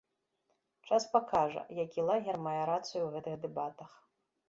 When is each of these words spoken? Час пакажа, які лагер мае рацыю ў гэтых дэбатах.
Час 0.87 1.03
пакажа, 1.13 1.63
які 1.83 2.07
лагер 2.09 2.43
мае 2.49 2.57
рацыю 2.73 2.97
ў 3.03 3.09
гэтых 3.19 3.41
дэбатах. 3.49 3.91